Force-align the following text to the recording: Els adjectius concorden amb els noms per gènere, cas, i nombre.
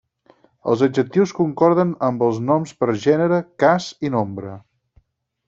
Els 0.71 0.79
adjectius 0.85 1.33
concorden 1.39 1.91
amb 2.07 2.25
els 2.29 2.39
noms 2.47 2.73
per 2.81 2.91
gènere, 3.05 3.39
cas, 3.67 3.93
i 4.09 4.13
nombre. 4.19 4.57